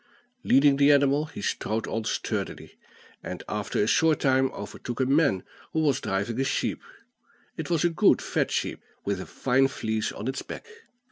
Leading 0.43 0.77
the 0.77 0.91
animal, 0.91 1.25
he 1.25 1.43
strode 1.43 1.85
on 1.85 2.05
sturdily, 2.05 2.75
and, 3.21 3.43
after 3.47 3.77
a 3.77 3.85
short 3.85 4.19
time, 4.19 4.51
overtook 4.51 4.99
a 4.99 5.05
man 5.05 5.43
who 5.73 5.81
was 5.81 6.01
driving 6.01 6.41
a 6.41 6.43
sheep. 6.43 6.81
It 7.55 7.69
was 7.69 7.83
a 7.85 7.89
good 7.89 8.19
fat 8.19 8.49
sheep, 8.49 8.81
with 9.05 9.21
a 9.21 9.27
fine 9.27 9.67
fleece 9.67 10.11
on 10.11 10.27
its 10.27 10.41
back. 10.41 10.65